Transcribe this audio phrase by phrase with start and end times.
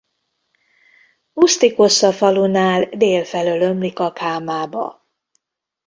[1.33, 5.05] Uszty-Kosza falunál dél felől ömlik a Kámába.